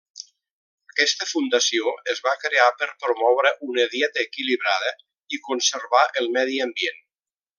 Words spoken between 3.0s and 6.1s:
promoure una dieta equilibrada i conservar